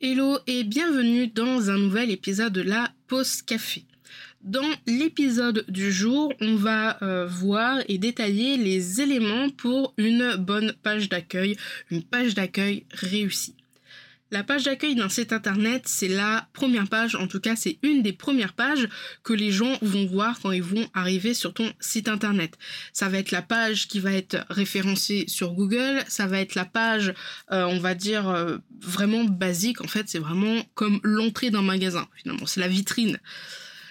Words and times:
Hello 0.00 0.38
et 0.46 0.62
bienvenue 0.62 1.26
dans 1.26 1.70
un 1.70 1.76
nouvel 1.76 2.12
épisode 2.12 2.52
de 2.52 2.60
la 2.60 2.92
Pause 3.08 3.42
Café. 3.42 3.82
Dans 4.42 4.70
l'épisode 4.86 5.64
du 5.66 5.90
jour, 5.90 6.32
on 6.40 6.54
va 6.54 7.02
euh, 7.02 7.26
voir 7.26 7.80
et 7.88 7.98
détailler 7.98 8.56
les 8.58 9.00
éléments 9.00 9.50
pour 9.50 9.94
une 9.96 10.36
bonne 10.36 10.72
page 10.84 11.08
d'accueil, 11.08 11.56
une 11.90 12.04
page 12.04 12.36
d'accueil 12.36 12.86
réussie. 12.92 13.56
La 14.30 14.44
page 14.44 14.64
d'accueil 14.64 14.94
d'un 14.94 15.08
site 15.08 15.32
internet, 15.32 15.84
c'est 15.86 16.08
la 16.08 16.48
première 16.52 16.86
page, 16.86 17.14
en 17.14 17.26
tout 17.26 17.40
cas 17.40 17.56
c'est 17.56 17.78
une 17.82 18.02
des 18.02 18.12
premières 18.12 18.52
pages 18.52 18.86
que 19.22 19.32
les 19.32 19.50
gens 19.50 19.78
vont 19.80 20.04
voir 20.04 20.38
quand 20.40 20.52
ils 20.52 20.62
vont 20.62 20.86
arriver 20.92 21.32
sur 21.32 21.54
ton 21.54 21.72
site 21.80 22.08
internet. 22.08 22.58
Ça 22.92 23.08
va 23.08 23.18
être 23.18 23.30
la 23.30 23.40
page 23.40 23.88
qui 23.88 24.00
va 24.00 24.12
être 24.12 24.44
référencée 24.50 25.24
sur 25.28 25.54
Google, 25.54 26.04
ça 26.08 26.26
va 26.26 26.40
être 26.40 26.56
la 26.56 26.66
page, 26.66 27.14
euh, 27.52 27.64
on 27.64 27.78
va 27.78 27.94
dire, 27.94 28.28
euh, 28.28 28.58
vraiment 28.82 29.24
basique, 29.24 29.80
en 29.80 29.88
fait 29.88 30.10
c'est 30.10 30.18
vraiment 30.18 30.62
comme 30.74 31.00
l'entrée 31.02 31.50
d'un 31.50 31.62
magasin, 31.62 32.06
finalement, 32.14 32.44
c'est 32.44 32.60
la 32.60 32.68
vitrine. 32.68 33.18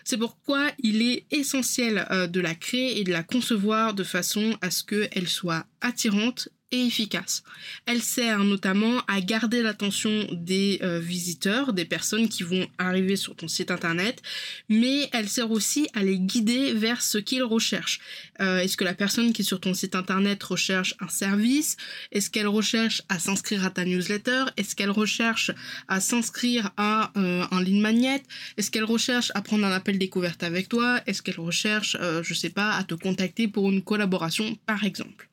C'est 0.03 0.17
pourquoi 0.17 0.67
il 0.80 1.02
est 1.02 1.25
essentiel 1.31 2.08
euh, 2.11 2.27
de 2.27 2.39
la 2.39 2.55
créer 2.55 2.99
et 2.99 3.03
de 3.03 3.11
la 3.11 3.23
concevoir 3.23 3.93
de 3.93 4.05
façon 4.05 4.55
à 4.61 4.71
ce 4.71 4.83
qu'elle 4.83 5.27
soit 5.27 5.65
attirante 5.81 6.47
efficace. 6.71 7.43
Elle 7.85 8.01
sert 8.01 8.43
notamment 8.43 8.99
à 9.07 9.21
garder 9.21 9.61
l'attention 9.61 10.27
des 10.33 10.79
euh, 10.83 10.99
visiteurs, 10.99 11.71
des 11.71 11.85
personnes 11.85 12.27
qui 12.27 12.43
vont 12.43 12.67
arriver 12.77 13.15
sur 13.15 13.35
ton 13.35 13.47
site 13.47 13.71
internet, 13.71 14.21
mais 14.67 15.09
elle 15.13 15.29
sert 15.29 15.51
aussi 15.51 15.87
à 15.93 16.03
les 16.03 16.19
guider 16.19 16.73
vers 16.73 17.01
ce 17.01 17.17
qu'ils 17.17 17.43
recherchent. 17.43 17.99
Euh, 18.41 18.59
est-ce 18.59 18.75
que 18.75 18.83
la 18.83 18.93
personne 18.93 19.31
qui 19.31 19.43
est 19.43 19.45
sur 19.45 19.61
ton 19.61 19.73
site 19.73 19.95
internet 19.95 20.43
recherche 20.43 20.95
un 20.99 21.07
service? 21.07 21.77
Est-ce 22.11 22.29
qu'elle 22.29 22.47
recherche 22.47 23.02
à 23.07 23.17
s'inscrire 23.19 23.65
à 23.65 23.69
ta 23.69 23.85
newsletter? 23.85 24.45
Est-ce 24.57 24.75
qu'elle 24.75 24.91
recherche 24.91 25.52
à 25.87 26.02
s'inscrire 26.02 26.71
à 26.75 27.11
euh, 27.15 27.45
un 27.49 27.63
ligne 27.63 27.81
magnet? 27.81 28.23
Est-ce 28.57 28.71
qu'elle 28.71 28.83
recherche 28.83 29.31
à 29.36 29.42
prendre 29.42 29.65
un 29.65 29.71
appel 29.71 29.97
découverte 29.97 30.43
avec 30.43 30.67
toi? 30.67 31.02
Est-ce 31.08 31.21
qu'elle 31.21 31.39
recherche, 31.39 31.97
je 32.21 32.33
sais 32.33 32.49
pas, 32.49 32.73
à 32.73 32.83
te 32.83 32.95
contacter 32.95 33.47
pour 33.47 33.69
une 33.69 33.83
collaboration 33.83 34.58
par 34.65 34.83
exemple? 34.83 35.30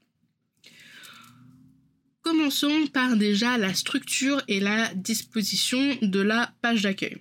Commençons 2.25 2.87
par 2.91 3.17
déjà 3.17 3.59
la 3.59 3.75
structure 3.75 4.41
et 4.49 4.59
la 4.59 4.89
disposition 4.95 5.99
de 6.01 6.21
la 6.21 6.55
page 6.63 6.81
d'accueil. 6.81 7.19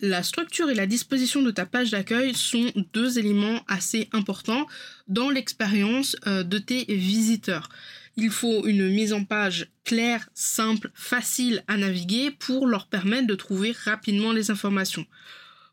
La 0.00 0.24
structure 0.24 0.68
et 0.70 0.74
la 0.74 0.86
disposition 0.86 1.40
de 1.40 1.52
ta 1.52 1.66
page 1.66 1.92
d'accueil 1.92 2.34
sont 2.34 2.66
deux 2.92 3.20
éléments 3.20 3.62
assez 3.68 4.08
importants 4.12 4.66
dans 5.06 5.30
l'expérience 5.30 6.16
euh, 6.26 6.42
de 6.42 6.58
tes 6.58 6.84
visiteurs. 6.88 7.68
Il 8.16 8.30
faut 8.30 8.66
une 8.66 8.88
mise 8.88 9.12
en 9.12 9.22
page 9.22 9.70
claire, 9.84 10.28
simple, 10.34 10.90
facile 10.94 11.62
à 11.68 11.76
naviguer 11.76 12.32
pour 12.32 12.66
leur 12.66 12.88
permettre 12.88 13.28
de 13.28 13.36
trouver 13.36 13.70
rapidement 13.84 14.32
les 14.32 14.50
informations. 14.50 15.06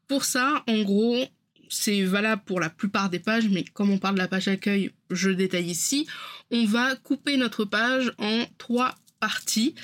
Pour 0.08 0.24
ça, 0.24 0.64
en 0.68 0.84
gros, 0.84 1.26
c'est 1.70 2.04
valable 2.04 2.44
pour 2.46 2.60
la 2.60 2.70
plupart 2.70 3.10
des 3.10 3.20
pages, 3.20 3.48
mais 3.50 3.64
comme 3.64 3.90
on 3.90 3.98
parle 3.98 4.16
de 4.16 4.20
la 4.20 4.28
page 4.28 4.46
d'accueil, 4.46 4.92
je 5.10 5.30
détaille 5.30 5.70
ici. 5.70 6.08
On 6.52 6.66
va 6.66 6.96
couper 6.96 7.38
notre 7.38 7.66
page 7.66 8.14
en 8.18 8.46
trois 8.58 8.96
parties 9.20 9.76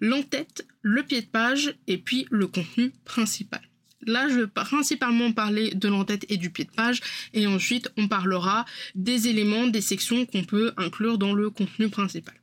l'entête, 0.00 0.66
le 0.82 1.02
pied 1.02 1.20
de 1.22 1.26
page 1.26 1.74
et 1.86 1.98
puis 1.98 2.26
le 2.30 2.46
contenu 2.46 2.92
principal. 3.04 3.60
Là, 4.06 4.28
je 4.28 4.40
vais 4.40 4.46
principalement 4.46 5.32
parler 5.32 5.70
de 5.74 5.88
l'entête 5.88 6.24
et 6.28 6.36
du 6.36 6.50
pied 6.50 6.64
de 6.64 6.70
page, 6.70 7.00
et 7.34 7.46
ensuite 7.46 7.90
on 7.96 8.08
parlera 8.08 8.64
des 8.94 9.28
éléments, 9.28 9.66
des 9.66 9.80
sections 9.80 10.24
qu'on 10.24 10.44
peut 10.44 10.72
inclure 10.76 11.18
dans 11.18 11.34
le 11.34 11.50
contenu 11.50 11.88
principal. 11.88 12.34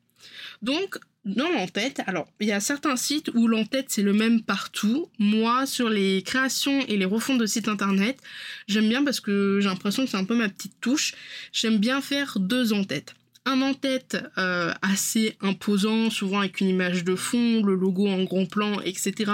Donc, 0.61 0.97
dans 1.25 1.49
l'entête, 1.49 2.01
alors 2.05 2.27
il 2.39 2.47
y 2.47 2.51
a 2.51 2.59
certains 2.59 2.95
sites 2.95 3.31
où 3.33 3.47
l'entête 3.47 3.87
c'est 3.89 4.03
le 4.03 4.13
même 4.13 4.41
partout. 4.41 5.09
Moi, 5.19 5.65
sur 5.65 5.89
les 5.89 6.21
créations 6.21 6.85
et 6.87 6.97
les 6.97 7.05
refontes 7.05 7.39
de 7.39 7.45
sites 7.45 7.67
internet, 7.67 8.17
j'aime 8.67 8.87
bien 8.87 9.03
parce 9.03 9.19
que 9.19 9.59
j'ai 9.61 9.67
l'impression 9.67 10.05
que 10.05 10.11
c'est 10.11 10.17
un 10.17 10.25
peu 10.25 10.35
ma 10.35 10.49
petite 10.49 10.79
touche. 10.81 11.15
J'aime 11.51 11.77
bien 11.77 12.01
faire 12.01 12.37
deux 12.39 12.73
en-têtes 12.73 13.15
un 13.45 13.61
en-tête 13.61 14.17
euh, 14.37 14.73
assez 14.81 15.37
imposant, 15.41 16.09
souvent 16.09 16.39
avec 16.39 16.59
une 16.61 16.69
image 16.69 17.03
de 17.03 17.15
fond, 17.15 17.63
le 17.63 17.75
logo 17.75 18.07
en 18.07 18.23
grand 18.23 18.45
plan, 18.45 18.79
etc. 18.81 19.31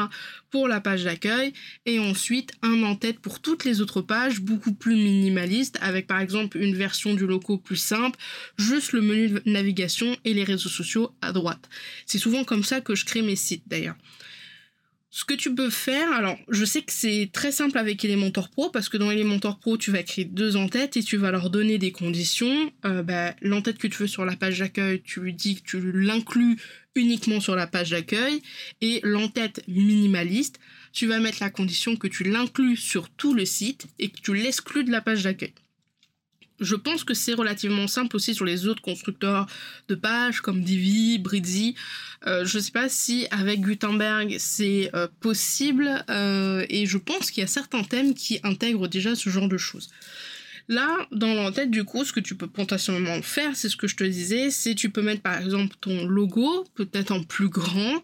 pour 0.49 0.67
la 0.67 0.81
page 0.81 1.05
d'accueil, 1.05 1.53
et 1.85 1.99
ensuite 1.99 2.51
un 2.61 2.83
en-tête 2.83 3.19
pour 3.19 3.39
toutes 3.39 3.63
les 3.63 3.79
autres 3.81 4.01
pages, 4.01 4.41
beaucoup 4.41 4.73
plus 4.73 4.95
minimaliste, 4.95 5.77
avec 5.81 6.07
par 6.07 6.19
exemple 6.19 6.57
une 6.57 6.75
version 6.75 7.13
du 7.13 7.25
logo 7.25 7.57
plus 7.57 7.77
simple, 7.77 8.19
juste 8.57 8.91
le 8.91 9.01
menu 9.01 9.29
de 9.29 9.41
navigation 9.45 10.15
et 10.25 10.33
les 10.33 10.43
réseaux 10.43 10.69
sociaux 10.69 11.11
à 11.21 11.31
droite. 11.31 11.69
C'est 12.05 12.19
souvent 12.19 12.43
comme 12.43 12.63
ça 12.63 12.81
que 12.81 12.95
je 12.95 13.05
crée 13.05 13.21
mes 13.21 13.37
sites 13.37 13.63
d'ailleurs. 13.67 13.95
Ce 15.13 15.25
que 15.25 15.33
tu 15.33 15.53
peux 15.53 15.69
faire, 15.69 16.09
alors 16.13 16.37
je 16.47 16.63
sais 16.63 16.83
que 16.83 16.93
c'est 16.93 17.29
très 17.33 17.51
simple 17.51 17.77
avec 17.77 18.05
Elementor 18.05 18.47
Pro 18.49 18.69
parce 18.69 18.87
que 18.87 18.95
dans 18.95 19.11
Elementor 19.11 19.59
Pro 19.59 19.77
tu 19.77 19.91
vas 19.91 20.03
créer 20.03 20.23
deux 20.23 20.55
entêtes 20.55 20.95
et 20.95 21.03
tu 21.03 21.17
vas 21.17 21.31
leur 21.31 21.49
donner 21.49 21.77
des 21.77 21.91
conditions. 21.91 22.71
Euh, 22.85 23.03
bah, 23.03 23.35
l'entête 23.41 23.77
que 23.77 23.87
tu 23.87 24.03
veux 24.03 24.07
sur 24.07 24.23
la 24.23 24.37
page 24.37 24.59
d'accueil, 24.59 25.01
tu 25.01 25.19
lui 25.19 25.33
dis 25.33 25.55
que 25.55 25.63
tu 25.63 25.91
l'inclus 25.91 26.57
uniquement 26.95 27.41
sur 27.41 27.57
la 27.57 27.67
page 27.67 27.89
d'accueil 27.89 28.41
et 28.79 29.01
l'entête 29.03 29.61
minimaliste, 29.67 30.61
tu 30.93 31.07
vas 31.07 31.19
mettre 31.19 31.39
la 31.41 31.49
condition 31.49 31.97
que 31.97 32.07
tu 32.07 32.23
l'inclus 32.23 32.77
sur 32.77 33.09
tout 33.09 33.33
le 33.33 33.43
site 33.43 33.87
et 33.99 34.07
que 34.07 34.21
tu 34.21 34.33
l'exclus 34.33 34.85
de 34.85 34.91
la 34.91 35.01
page 35.01 35.23
d'accueil. 35.23 35.53
Je 36.61 36.75
pense 36.75 37.03
que 37.03 37.15
c'est 37.15 37.33
relativement 37.33 37.87
simple 37.87 38.15
aussi 38.15 38.35
sur 38.35 38.45
les 38.45 38.67
autres 38.67 38.83
constructeurs 38.83 39.47
de 39.87 39.95
pages 39.95 40.41
comme 40.41 40.61
Divi, 40.61 41.17
Bridzi. 41.17 41.75
Euh, 42.27 42.45
je 42.45 42.59
ne 42.59 42.63
sais 42.63 42.71
pas 42.71 42.87
si 42.87 43.25
avec 43.31 43.61
Gutenberg 43.61 44.35
c'est 44.37 44.91
euh, 44.93 45.07
possible 45.21 46.05
euh, 46.09 46.63
et 46.69 46.85
je 46.85 46.99
pense 46.99 47.31
qu'il 47.31 47.41
y 47.41 47.43
a 47.43 47.47
certains 47.47 47.83
thèmes 47.83 48.13
qui 48.13 48.39
intègrent 48.43 48.87
déjà 48.87 49.15
ce 49.15 49.31
genre 49.31 49.47
de 49.47 49.57
choses. 49.57 49.89
Là, 50.67 50.87
dans 51.11 51.33
l'entête, 51.33 51.71
du 51.71 51.83
coup, 51.83 52.05
ce 52.05 52.13
que 52.13 52.19
tu 52.19 52.35
peux 52.35 52.47
potentiellement 52.47 53.21
faire, 53.23 53.55
c'est 53.55 53.67
ce 53.67 53.75
que 53.75 53.87
je 53.87 53.95
te 53.95 54.03
disais, 54.03 54.51
c'est 54.51 54.75
tu 54.75 54.91
peux 54.91 55.01
mettre 55.01 55.23
par 55.23 55.41
exemple 55.41 55.75
ton 55.81 56.05
logo, 56.05 56.65
peut-être 56.75 57.11
en 57.11 57.23
plus 57.23 57.49
grand, 57.49 58.01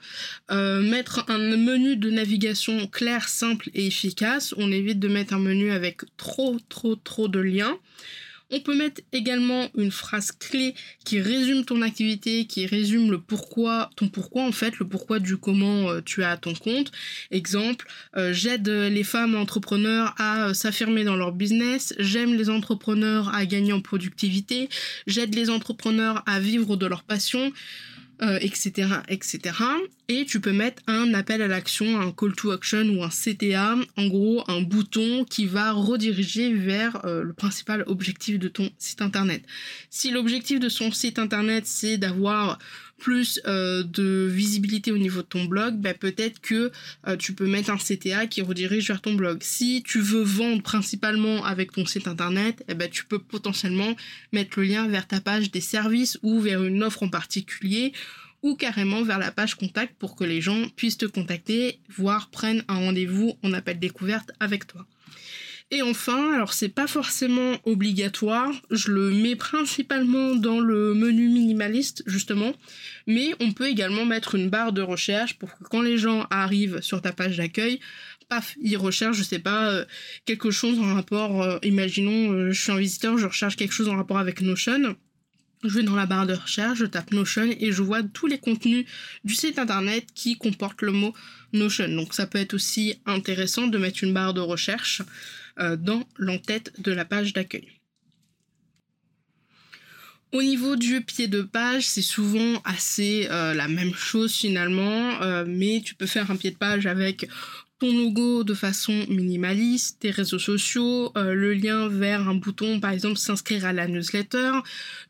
mettre 0.49 1.23
un 1.29 1.37
menu 1.37 1.95
de 1.95 2.09
navigation 2.09 2.87
clair, 2.87 3.29
simple 3.29 3.69
et 3.73 3.85
efficace. 3.85 4.53
On 4.57 4.71
évite 4.71 4.99
de 4.99 5.07
mettre 5.07 5.35
un 5.35 5.39
menu 5.39 5.71
avec 5.71 6.01
trop, 6.17 6.57
trop, 6.67 6.95
trop 6.95 7.29
de 7.29 7.39
liens. 7.39 7.77
On 8.49 8.61
peut 8.61 8.75
mettre 8.75 9.01
également 9.11 9.67
une 9.75 9.91
phrase 9.91 10.31
clé 10.31 10.73
qui 11.03 11.19
résume 11.19 11.65
ton 11.65 11.81
activité, 11.81 12.45
qui 12.45 12.65
résume 12.65 13.11
le 13.11 13.19
pourquoi, 13.19 13.89
ton 13.97 14.07
pourquoi 14.07 14.43
en 14.43 14.53
fait, 14.53 14.79
le 14.79 14.87
pourquoi 14.87 15.19
du 15.19 15.35
comment 15.35 15.89
euh, 15.89 16.01
tu 16.01 16.23
as 16.23 16.37
ton 16.37 16.53
compte. 16.53 16.91
Exemple, 17.29 17.87
euh, 18.15 18.31
j'aide 18.31 18.69
les 18.69 19.03
femmes 19.03 19.35
entrepreneurs 19.35 20.15
à 20.17 20.47
euh, 20.47 20.53
s'affirmer 20.53 21.03
dans 21.03 21.17
leur 21.17 21.33
business, 21.33 21.93
j'aime 21.99 22.35
les 22.35 22.49
entrepreneurs 22.49 23.35
à 23.35 23.45
gagner 23.45 23.73
en 23.73 23.81
productivité, 23.81 24.69
j'aide 25.07 25.35
les 25.35 25.49
entrepreneurs 25.49 26.23
à 26.25 26.39
vivre 26.39 26.77
de 26.77 26.85
leur 26.85 27.03
passion. 27.03 27.51
Etc., 28.41 28.71
euh, 28.77 29.01
etc. 29.07 29.55
Et 30.07 30.25
tu 30.25 30.39
peux 30.39 30.51
mettre 30.51 30.81
un 30.87 31.13
appel 31.13 31.41
à 31.41 31.47
l'action, 31.47 31.99
un 31.99 32.11
call 32.11 32.33
to 32.33 32.51
action 32.51 32.85
ou 32.89 33.03
un 33.03 33.09
CTA, 33.09 33.75
en 33.97 34.07
gros 34.07 34.43
un 34.47 34.61
bouton 34.61 35.25
qui 35.25 35.45
va 35.45 35.71
rediriger 35.71 36.53
vers 36.53 37.05
euh, 37.05 37.23
le 37.23 37.33
principal 37.33 37.83
objectif 37.87 38.39
de 38.39 38.47
ton 38.47 38.69
site 38.77 39.01
internet. 39.01 39.43
Si 39.89 40.11
l'objectif 40.11 40.59
de 40.59 40.69
son 40.69 40.91
site 40.91 41.19
internet 41.19 41.65
c'est 41.65 41.97
d'avoir 41.97 42.59
plus 42.97 43.39
euh, 43.45 43.83
de 43.83 44.27
visibilité 44.29 44.91
au 44.91 44.97
niveau 44.97 45.21
de 45.21 45.27
ton 45.27 45.45
blog, 45.45 45.75
bah, 45.75 45.93
peut-être 45.93 46.39
que 46.41 46.71
tu 47.19 47.33
peux 47.33 47.47
mettre 47.47 47.69
un 47.69 47.77
CTA 47.77 48.27
qui 48.27 48.41
redirige 48.41 48.87
vers 48.87 49.01
ton 49.01 49.13
blog. 49.13 49.39
Si 49.41 49.83
tu 49.85 49.99
veux 49.99 50.23
vendre 50.23 50.61
principalement 50.61 51.45
avec 51.45 51.71
ton 51.71 51.85
site 51.85 52.07
internet, 52.07 52.63
eh 52.67 52.73
ben, 52.73 52.89
tu 52.89 53.05
peux 53.05 53.19
potentiellement 53.19 53.95
mettre 54.33 54.59
le 54.59 54.65
lien 54.65 54.87
vers 54.87 55.07
ta 55.07 55.21
page 55.21 55.51
des 55.51 55.61
services 55.61 56.17
ou 56.23 56.39
vers 56.39 56.63
une 56.63 56.83
offre 56.83 57.03
en 57.03 57.09
particulier 57.09 57.93
ou 58.43 58.55
carrément 58.55 59.03
vers 59.03 59.19
la 59.19 59.31
page 59.31 59.55
contact 59.55 59.95
pour 59.97 60.15
que 60.15 60.23
les 60.23 60.41
gens 60.41 60.69
puissent 60.75 60.97
te 60.97 61.05
contacter, 61.05 61.79
voire 61.89 62.29
prennent 62.29 62.63
un 62.67 62.75
rendez-vous 62.75 63.37
en 63.43 63.53
appel 63.53 63.79
découverte 63.79 64.31
avec 64.39 64.67
toi. 64.67 64.85
Et 65.69 65.81
enfin, 65.81 66.33
alors 66.33 66.53
c'est 66.53 66.69
pas 66.69 66.87
forcément 66.87 67.57
obligatoire, 67.65 68.53
je 68.71 68.89
le 68.89 69.11
mets 69.11 69.35
principalement 69.35 70.33
dans 70.33 70.61
le 70.61 70.93
menu 70.93 71.27
minimaliste 71.27 72.03
justement, 72.05 72.53
mais 73.05 73.35
on 73.41 73.51
peut 73.51 73.67
également 73.67 74.05
mettre 74.05 74.35
une 74.35 74.49
barre 74.49 74.71
de 74.71 74.81
recherche 74.81 75.37
pour 75.37 75.53
que 75.53 75.65
quand 75.65 75.81
les 75.81 75.97
gens 75.97 76.25
arrivent 76.29 76.79
sur 76.79 77.01
ta 77.01 77.11
page 77.11 77.35
d'accueil, 77.35 77.81
paf, 78.29 78.55
ils 78.61 78.77
recherchent, 78.77 79.17
je 79.17 79.23
sais 79.23 79.39
pas, 79.39 79.69
euh, 79.71 79.85
quelque 80.25 80.51
chose 80.51 80.79
en 80.79 80.95
rapport, 80.95 81.41
euh, 81.41 81.59
imaginons, 81.63 82.31
euh, 82.31 82.51
je 82.51 82.61
suis 82.61 82.71
un 82.71 82.77
visiteur, 82.77 83.17
je 83.17 83.25
recherche 83.25 83.57
quelque 83.57 83.73
chose 83.73 83.89
en 83.89 83.97
rapport 83.97 84.19
avec 84.19 84.39
Notion 84.39 84.95
je 85.63 85.69
vais 85.69 85.83
dans 85.83 85.95
la 85.95 86.05
barre 86.05 86.27
de 86.27 86.33
recherche, 86.33 86.79
je 86.79 86.85
tape 86.85 87.11
Notion 87.11 87.49
et 87.59 87.71
je 87.71 87.81
vois 87.81 88.03
tous 88.03 88.27
les 88.27 88.37
contenus 88.37 88.85
du 89.23 89.33
site 89.33 89.57
internet 89.57 90.05
qui 90.13 90.37
comportent 90.37 90.81
le 90.83 90.91
mot 90.91 91.13
Notion. 91.53 91.89
Donc 91.89 92.13
ça 92.13 92.27
peut 92.27 92.37
être 92.37 92.53
aussi 92.53 92.99
intéressant 93.05 93.67
de 93.67 93.77
mettre 93.77 94.03
une 94.03 94.13
barre 94.13 94.33
de 94.33 94.41
recherche 94.41 95.01
dans 95.59 96.03
l'entête 96.17 96.71
de 96.79 96.91
la 96.91 97.05
page 97.05 97.33
d'accueil. 97.33 97.77
Au 100.33 100.43
niveau 100.43 100.75
du 100.75 101.01
pied 101.01 101.27
de 101.29 101.41
page, 101.41 101.87
c'est 101.87 102.01
souvent 102.01 102.61
assez 102.65 103.27
euh, 103.31 103.53
la 103.53 103.69
même 103.69 103.93
chose 103.93 104.35
finalement, 104.35 105.21
euh, 105.21 105.45
mais 105.47 105.81
tu 105.83 105.95
peux 105.95 106.05
faire 106.05 106.29
un 106.29 106.35
pied 106.35 106.51
de 106.51 106.57
page 106.57 106.85
avec 106.85 107.29
ton 107.79 107.95
logo 107.95 108.43
de 108.43 108.53
façon 108.53 109.05
minimaliste, 109.07 109.99
tes 109.99 110.09
réseaux 110.09 110.39
sociaux, 110.39 111.11
euh, 111.15 111.33
le 111.33 111.53
lien 111.53 111.87
vers 111.87 112.27
un 112.27 112.33
bouton 112.33 112.79
par 112.79 112.91
exemple 112.91 113.17
s'inscrire 113.17 113.65
à 113.65 113.73
la 113.73 113.87
newsletter. 113.87 114.51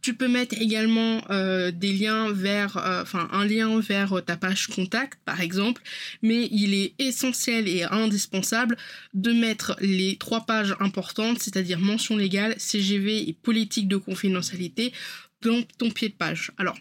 Tu 0.02 0.14
peux 0.16 0.28
mettre 0.28 0.56
également 0.60 1.22
euh, 1.30 1.72
des 1.72 1.94
liens 1.94 2.31
vers, 2.31 2.78
euh, 2.78 3.02
enfin 3.02 3.30
un 3.31 3.46
lien 3.46 3.80
vers 3.80 4.22
ta 4.25 4.36
page 4.36 4.68
contact 4.68 5.19
par 5.24 5.40
exemple, 5.40 5.81
mais 6.22 6.50
il 6.52 6.74
est 6.74 6.94
essentiel 7.00 7.68
et 7.69 7.84
indispensable 7.84 8.75
de 9.14 9.31
mettre 9.31 9.78
les 9.80 10.18
trois 10.18 10.46
pages 10.46 10.75
importantes, 10.80 11.40
c'est-à-dire 11.40 11.80
mention 11.80 12.18
légale, 12.18 12.56
CGV 12.58 13.30
et 13.30 13.34
politique 13.34 13.88
de 13.88 13.98
confidentialité 13.98 14.92
dans 15.42 15.62
ton 15.78 15.90
pied 15.90 16.10
de 16.10 16.16
page. 16.16 16.52
Alors 16.58 16.78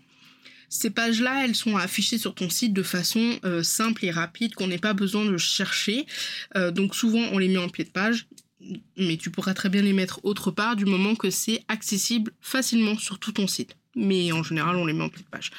ces 0.69 0.91
pages-là, 0.91 1.45
elles 1.45 1.55
sont 1.55 1.77
affichées 1.77 2.19
sur 2.19 2.35
ton 2.35 2.51
site 2.51 2.73
de 2.73 2.83
façon 2.83 3.39
euh, 3.45 3.63
simple 3.63 4.05
et 4.05 4.11
rapide, 4.11 4.55
qu'on 4.55 4.67
n'ait 4.67 4.79
pas 4.79 4.95
besoin 4.95 5.25
de 5.25 5.37
chercher. 5.37 6.07
Euh, 6.57 6.71
donc 6.71 6.95
souvent, 6.95 7.25
on 7.33 7.39
les 7.39 7.49
met 7.49 7.59
en 7.59 7.69
pied 7.69 7.85
de 7.85 7.91
page, 7.91 8.27
mais 8.97 9.17
tu 9.17 9.31
pourras 9.31 9.55
très 9.55 9.69
bien 9.69 9.83
les 9.83 9.93
mettre 9.93 10.21
autre 10.25 10.51
part 10.51 10.77
du 10.77 10.85
moment 10.85 11.15
que 11.15 11.31
c'est 11.31 11.63
accessible 11.69 12.33
facilement 12.41 12.99
sur 12.99 13.19
tout 13.19 13.33
ton 13.33 13.47
site. 13.47 13.77
Mais 13.99 14.31
en 14.31 14.43
général, 14.43 14.77
on 14.77 14.85
les 14.85 14.93
met 14.93 15.05
en 15.05 15.09
pied 15.09 15.23
de 15.23 15.29
page. 15.29 15.51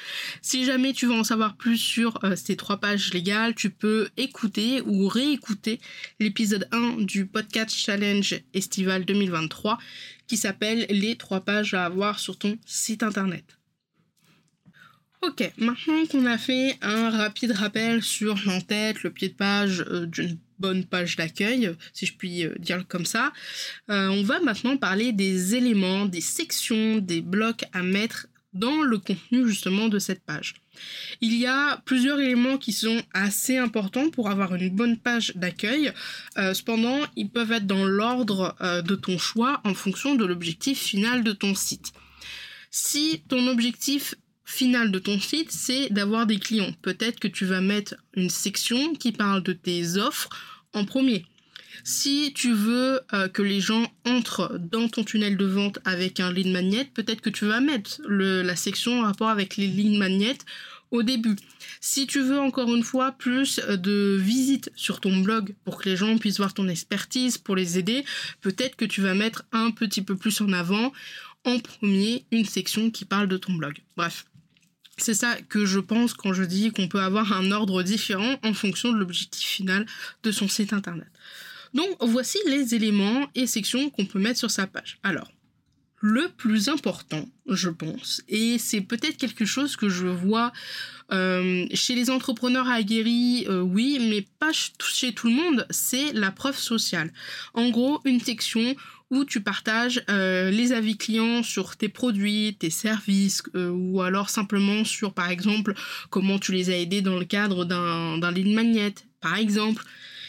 Si 0.43 0.63
jamais 0.63 0.93
tu 0.93 1.07
veux 1.07 1.13
en 1.13 1.23
savoir 1.23 1.55
plus 1.57 1.77
sur 1.77 2.23
euh, 2.23 2.35
ces 2.35 2.55
trois 2.55 2.77
pages 2.77 3.11
légales, 3.11 3.55
tu 3.55 3.71
peux 3.71 4.09
écouter 4.15 4.81
ou 4.81 5.07
réécouter 5.07 5.79
l'épisode 6.19 6.67
1 6.71 6.97
du 6.99 7.25
podcast 7.25 7.75
Challenge 7.75 8.39
Estival 8.53 9.05
2023 9.05 9.79
qui 10.27 10.37
s'appelle 10.37 10.85
Les 10.89 11.15
trois 11.15 11.41
pages 11.41 11.73
à 11.73 11.85
avoir 11.85 12.19
sur 12.19 12.37
ton 12.37 12.59
site 12.65 13.01
internet. 13.01 13.56
Ok, 15.23 15.51
maintenant 15.57 16.05
qu'on 16.05 16.25
a 16.27 16.37
fait 16.37 16.77
un 16.81 17.09
rapide 17.09 17.51
rappel 17.51 18.03
sur 18.03 18.37
l'entête, 18.45 19.01
le 19.01 19.09
pied 19.09 19.29
de 19.29 19.33
page 19.33 19.83
euh, 19.89 20.05
d'une 20.05 20.37
bonne 20.59 20.85
page 20.85 21.15
d'accueil, 21.15 21.75
si 21.91 22.05
je 22.05 22.13
puis 22.13 22.45
euh, 22.45 22.53
dire 22.59 22.87
comme 22.87 23.05
ça, 23.05 23.33
euh, 23.89 24.09
on 24.09 24.21
va 24.21 24.39
maintenant 24.41 24.77
parler 24.77 25.13
des 25.13 25.55
éléments, 25.55 26.05
des 26.05 26.21
sections, 26.21 26.97
des 26.97 27.21
blocs 27.21 27.63
à 27.73 27.81
mettre 27.81 28.27
dans 28.53 28.83
le 28.83 28.99
contenu 28.99 29.47
justement 29.47 29.87
de 29.87 29.97
cette 29.97 30.23
page. 30.23 30.55
Il 31.19 31.33
y 31.35 31.47
a 31.47 31.77
plusieurs 31.85 32.19
éléments 32.19 32.59
qui 32.59 32.71
sont 32.71 33.01
assez 33.13 33.57
importants 33.57 34.11
pour 34.11 34.29
avoir 34.29 34.53
une 34.53 34.69
bonne 34.69 34.97
page 34.97 35.33
d'accueil. 35.35 35.91
cependant, 36.35 37.01
ils 37.15 37.29
peuvent 37.29 37.51
être 37.51 37.67
dans 37.67 37.85
l'ordre 37.85 38.55
de 38.83 38.95
ton 38.95 39.17
choix 39.17 39.61
en 39.63 39.73
fonction 39.73 40.15
de 40.15 40.25
l'objectif 40.25 40.79
final 40.79 41.23
de 41.23 41.33
ton 41.33 41.55
site. 41.55 41.91
Si 42.71 43.23
ton 43.27 43.47
objectif 43.47 44.15
final 44.47 44.91
de 44.91 44.97
ton 44.97 45.19
site, 45.19 45.51
c'est 45.51 45.89
d'avoir 45.91 46.25
des 46.25 46.39
clients. 46.39 46.71
Peut-être 46.81 47.19
que 47.19 47.27
tu 47.27 47.45
vas 47.45 47.59
mettre 47.59 47.95
une 48.15 48.29
section 48.29 48.95
qui 48.95 49.11
parle 49.11 49.43
de 49.43 49.51
tes 49.51 49.97
offres 49.97 50.29
en 50.73 50.85
premier. 50.85 51.25
Si 51.83 52.31
tu 52.33 52.53
veux 52.53 53.01
euh, 53.13 53.27
que 53.27 53.41
les 53.41 53.59
gens 53.59 53.91
entrent 54.05 54.57
dans 54.57 54.87
ton 54.87 55.03
tunnel 55.03 55.35
de 55.35 55.45
vente 55.45 55.79
avec 55.83 56.21
un 56.21 56.31
lead 56.31 56.47
magnet, 56.47 56.85
peut-être 56.85 57.21
que 57.21 57.29
tu 57.29 57.45
vas 57.45 57.59
mettre 57.59 58.01
la 58.07 58.55
section 58.55 59.01
en 59.01 59.03
rapport 59.03 59.29
avec 59.29 59.57
les 59.57 59.67
lead 59.67 59.99
magnets 59.99 60.37
au 60.91 61.03
début. 61.03 61.35
Si 61.81 62.07
tu 62.07 62.21
veux 62.21 62.39
encore 62.39 62.73
une 62.73 62.83
fois 62.83 63.11
plus 63.11 63.59
de 63.59 64.17
visites 64.19 64.71
sur 64.75 65.01
ton 65.01 65.17
blog 65.17 65.55
pour 65.65 65.77
que 65.77 65.89
les 65.89 65.97
gens 65.97 66.17
puissent 66.17 66.37
voir 66.37 66.53
ton 66.53 66.69
expertise, 66.69 67.37
pour 67.37 67.57
les 67.57 67.77
aider, 67.77 68.05
peut-être 68.39 68.77
que 68.77 68.85
tu 68.85 69.01
vas 69.01 69.13
mettre 69.13 69.43
un 69.51 69.71
petit 69.71 70.01
peu 70.01 70.15
plus 70.15 70.39
en 70.39 70.53
avant 70.53 70.93
en 71.43 71.59
premier 71.59 72.25
une 72.31 72.45
section 72.45 72.89
qui 72.91 73.03
parle 73.03 73.27
de 73.27 73.37
ton 73.37 73.53
blog. 73.53 73.77
Bref, 73.97 74.25
c'est 74.97 75.13
ça 75.13 75.37
que 75.49 75.65
je 75.65 75.79
pense 75.79 76.13
quand 76.13 76.33
je 76.33 76.43
dis 76.43 76.71
qu'on 76.71 76.87
peut 76.87 77.01
avoir 77.01 77.33
un 77.33 77.51
ordre 77.51 77.83
différent 77.83 78.37
en 78.43 78.53
fonction 78.53 78.91
de 78.91 78.97
l'objectif 78.97 79.47
final 79.47 79.85
de 80.23 80.31
son 80.31 80.47
site 80.47 80.73
internet. 80.73 81.07
Donc 81.73 81.89
voici 82.01 82.37
les 82.47 82.75
éléments 82.75 83.27
et 83.35 83.47
sections 83.47 83.89
qu'on 83.89 84.05
peut 84.05 84.19
mettre 84.19 84.39
sur 84.39 84.51
sa 84.51 84.67
page. 84.67 84.99
Alors, 85.03 85.31
le 85.99 86.29
plus 86.29 86.69
important, 86.69 87.27
je 87.47 87.69
pense, 87.69 88.21
et 88.27 88.59
c'est 88.59 88.81
peut-être 88.81 89.17
quelque 89.17 89.45
chose 89.45 89.75
que 89.75 89.89
je 89.89 90.05
vois 90.05 90.53
euh, 91.11 91.65
chez 91.73 91.95
les 91.95 92.09
entrepreneurs 92.11 92.69
aguerris, 92.69 93.45
euh, 93.49 93.61
oui, 93.61 93.97
mais 94.09 94.25
pas 94.39 94.51
chez 94.53 95.13
tout 95.13 95.27
le 95.27 95.33
monde, 95.33 95.65
c'est 95.71 96.13
la 96.13 96.31
preuve 96.31 96.57
sociale. 96.57 97.11
En 97.53 97.69
gros, 97.69 97.99
une 98.05 98.19
section 98.19 98.75
où 99.09 99.25
tu 99.25 99.41
partages 99.41 100.03
euh, 100.09 100.49
les 100.51 100.73
avis 100.73 100.97
clients 100.97 101.43
sur 101.43 101.77
tes 101.77 101.89
produits, 101.89 102.57
tes 102.59 102.69
services, 102.69 103.41
euh, 103.55 103.69
ou 103.69 104.01
alors 104.01 104.29
simplement 104.29 104.83
sur, 104.83 105.13
par 105.13 105.29
exemple, 105.29 105.73
comment 106.09 106.39
tu 106.39 106.51
les 106.51 106.69
as 106.69 106.77
aidés 106.77 107.01
dans 107.01 107.17
le 107.17 107.25
cadre 107.25 107.65
d'un 107.65 108.31
lead 108.31 108.53
magnet, 108.53 108.93
par 109.21 109.37
exemple, 109.37 109.83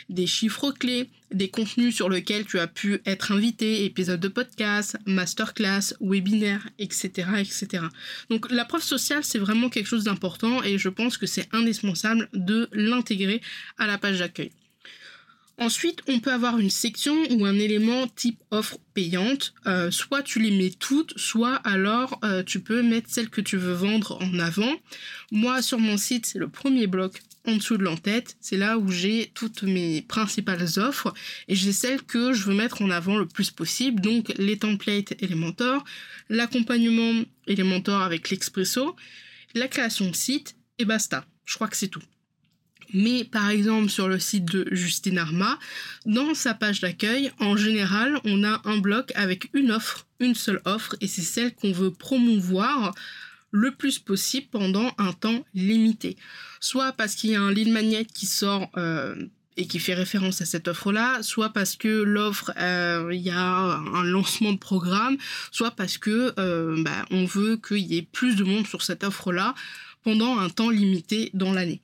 des 0.09 0.27
chiffres 0.27 0.71
clés, 0.71 1.11
des 1.33 1.49
contenus 1.49 1.95
sur 1.95 2.09
lesquels 2.09 2.47
tu 2.47 2.59
as 2.59 2.67
pu 2.67 3.01
être 3.05 3.33
invité, 3.33 3.85
épisodes 3.85 4.21
de 4.21 4.29
podcast, 4.29 4.97
masterclass, 5.07 5.95
webinaire, 6.01 6.67
etc., 6.79 7.29
etc. 7.39 7.85
Donc 8.31 8.51
la 8.51 8.65
preuve 8.65 8.83
sociale, 8.83 9.25
c'est 9.25 9.39
vraiment 9.39 9.69
quelque 9.69 9.87
chose 9.87 10.05
d'important 10.05 10.63
et 10.63 10.79
je 10.79 10.89
pense 10.89 11.19
que 11.19 11.27
c'est 11.27 11.49
indispensable 11.53 12.29
de 12.33 12.69
l'intégrer 12.73 13.43
à 13.77 13.87
la 13.87 13.99
page 13.99 14.21
d'accueil. 14.21 14.51
Ensuite, 15.61 16.03
on 16.07 16.21
peut 16.21 16.33
avoir 16.33 16.59
une 16.59 16.71
section 16.71 17.17
ou 17.31 17.45
un 17.45 17.59
élément 17.59 18.07
type 18.07 18.41
offre 18.53 18.79
payante. 18.95 19.55
Euh, 19.67 19.91
soit 19.91 20.23
tu 20.23 20.39
les 20.39 20.53
mets 20.53 20.71
toutes, 20.71 21.19
soit 21.19 21.57
alors 21.57 22.21
euh, 22.23 22.45
tu 22.45 22.61
peux 22.61 22.81
mettre 22.83 23.11
celles 23.11 23.29
que 23.29 23.41
tu 23.41 23.57
veux 23.57 23.73
vendre 23.73 24.19
en 24.23 24.39
avant. 24.39 24.73
Moi, 25.33 25.61
sur 25.61 25.81
mon 25.81 25.97
site, 25.97 26.27
c'est 26.27 26.39
le 26.39 26.49
premier 26.49 26.87
bloc 26.87 27.23
en 27.45 27.57
dessous 27.57 27.77
de 27.77 27.83
l'entête. 27.83 28.37
C'est 28.41 28.57
là 28.57 28.79
où 28.79 28.93
j'ai 28.93 29.33
toutes 29.35 29.65
mes 29.65 30.03
principales 30.03 30.79
offres 30.79 31.13
et 31.49 31.57
j'ai 31.57 31.73
celles 31.73 32.03
que 32.03 32.33
je 32.33 32.45
veux 32.45 32.55
mettre 32.55 32.83
en 32.83 32.91
avant 32.91 33.17
le 33.17 33.27
plus 33.27 33.51
possible. 33.51 34.01
Donc 34.01 34.33
les 34.39 34.59
templates 34.59 35.21
Elementor, 35.21 35.83
l'accompagnement 36.29 37.25
Elementor 37.49 38.03
avec 38.03 38.31
l'Expresso, 38.31 38.95
la 39.55 39.67
création 39.67 40.09
de 40.09 40.15
site 40.15 40.55
et 40.79 40.85
basta. 40.85 41.25
Je 41.45 41.55
crois 41.57 41.67
que 41.67 41.77
c'est 41.77 41.89
tout. 41.89 42.03
Mais 42.95 43.25
par 43.25 43.51
exemple 43.51 43.89
sur 43.89 44.09
le 44.09 44.19
site 44.19 44.45
de 44.47 44.67
Justine 44.73 45.19
Arma, 45.19 45.59
dans 46.07 46.35
sa 46.35 46.55
page 46.55 46.81
d'accueil, 46.81 47.31
en 47.39 47.57
général, 47.57 48.19
on 48.25 48.45
a 48.45 48.61
un 48.65 48.79
bloc 48.79 49.13
avec 49.15 49.51
une 49.55 49.71
offre, 49.71 50.07
une 50.21 50.35
seule 50.35 50.61
offre, 50.65 50.97
et 51.01 51.07
c'est 51.07 51.23
celle 51.23 51.55
qu'on 51.55 51.73
veut 51.73 51.93
promouvoir 51.93 52.95
le 53.51 53.75
plus 53.75 53.99
possible 53.99 54.47
pendant 54.51 54.93
un 54.99 55.13
temps 55.13 55.45
limité. 55.55 56.17
Soit 56.61 56.93
parce 56.93 57.15
qu'il 57.15 57.31
y 57.31 57.35
a 57.35 57.41
un 57.41 57.53
lead 57.53 57.69
magnet 57.69 58.05
qui 58.05 58.27
sort 58.27 58.71
euh, 58.77 59.15
et 59.57 59.67
qui 59.67 59.81
fait 59.81 59.95
référence 59.95 60.41
à 60.41 60.45
cette 60.45 60.69
offre-là, 60.69 61.23
soit 61.23 61.51
parce 61.51 61.77
que 61.77 61.89
l'offre, 61.89 62.53
euh, 62.59 63.11
il 63.13 63.21
y 63.21 63.31
a 63.31 63.41
un 63.43 64.05
lancement 64.05 64.53
de 64.53 64.59
programme, 64.59 65.17
soit 65.51 65.73
parce 65.73 65.99
que 65.99 66.33
euh, 66.39 66.83
bah, 66.83 67.05
on 67.11 67.25
veut 67.25 67.57
qu'il 67.57 67.79
y 67.79 67.97
ait 67.97 68.03
plus 68.13 68.37
de 68.37 68.45
monde 68.45 68.67
sur 68.67 68.83
cette 68.83 69.03
offre-là 69.03 69.55
pendant 70.05 70.39
un 70.39 70.49
temps 70.49 70.71
limité 70.71 71.31
dans 71.35 71.53
l'année. 71.53 71.83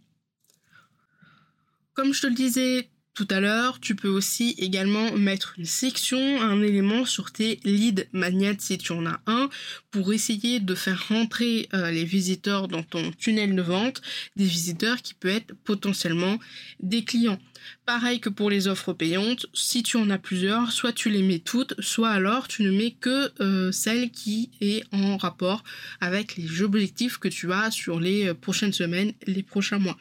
Comme 1.94 2.12
je 2.12 2.22
te 2.22 2.26
le 2.26 2.34
disais 2.34 2.90
tout 3.14 3.28
à 3.30 3.38
l'heure, 3.38 3.78
tu 3.78 3.94
peux 3.94 4.08
aussi 4.08 4.56
également 4.58 5.12
mettre 5.12 5.54
une 5.56 5.64
section, 5.64 6.42
un 6.42 6.60
élément 6.60 7.04
sur 7.04 7.30
tes 7.30 7.60
lead 7.62 8.08
magnets 8.12 8.56
si 8.58 8.76
tu 8.76 8.90
en 8.90 9.06
as 9.06 9.20
un, 9.28 9.48
pour 9.94 10.12
essayer 10.12 10.58
de 10.58 10.74
faire 10.74 11.06
rentrer 11.08 11.68
euh, 11.72 11.92
les 11.92 12.02
visiteurs 12.02 12.66
dans 12.66 12.82
ton 12.82 13.12
tunnel 13.12 13.54
de 13.54 13.62
vente, 13.62 14.02
des 14.34 14.44
visiteurs 14.44 15.00
qui 15.00 15.14
peuvent 15.14 15.36
être 15.36 15.54
potentiellement 15.62 16.40
des 16.80 17.04
clients. 17.04 17.38
Pareil 17.86 18.18
que 18.18 18.28
pour 18.28 18.50
les 18.50 18.66
offres 18.66 18.92
payantes, 18.92 19.46
si 19.54 19.82
tu 19.82 19.96
en 19.96 20.10
as 20.10 20.18
plusieurs, 20.18 20.72
soit 20.72 20.92
tu 20.92 21.10
les 21.10 21.22
mets 21.22 21.38
toutes, 21.38 21.80
soit 21.80 22.10
alors 22.10 22.48
tu 22.48 22.62
ne 22.62 22.70
mets 22.70 22.90
que 22.90 23.30
euh, 23.40 23.70
celle 23.70 24.10
qui 24.10 24.50
est 24.60 24.82
en 24.92 25.16
rapport 25.16 25.62
avec 26.00 26.36
les 26.36 26.62
objectifs 26.62 27.18
que 27.18 27.28
tu 27.28 27.52
as 27.52 27.70
sur 27.70 28.00
les 28.00 28.26
euh, 28.26 28.34
prochaines 28.34 28.72
semaines, 28.72 29.12
les 29.26 29.44
prochains 29.44 29.78
mois. 29.78 29.96